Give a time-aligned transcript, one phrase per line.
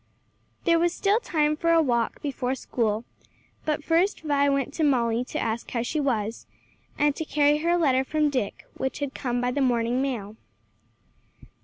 [0.63, 3.05] There was still time for a walk before school,
[3.65, 6.47] but first Vi went to Molly to ask how she was,
[6.97, 10.37] and to carry her a letter from Dick which had come by the morning mail.